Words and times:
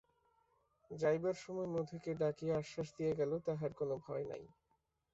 যাইবার 0.91 1.35
সময় 1.35 1.69
মধুকে 1.73 2.11
ডাকিয়া 2.21 2.53
আশ্বাস 2.57 2.89
দিয়া 2.97 3.13
গেল, 3.19 3.31
তাহার 3.47 3.71
কোনো 3.79 3.95
ভয় 4.05 4.25
নাই। 4.31 4.43